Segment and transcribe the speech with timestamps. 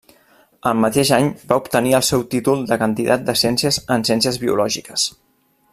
[0.69, 5.05] El mateix any va obtenir el seu títol de candidat de ciències en Ciències Biològiques.